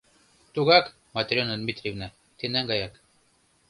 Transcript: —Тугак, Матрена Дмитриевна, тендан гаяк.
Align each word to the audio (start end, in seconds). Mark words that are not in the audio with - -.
—Тугак, 0.53 0.85
Матрена 1.15 1.55
Дмитриевна, 1.61 2.07
тендан 2.37 2.65
гаяк. 2.71 2.93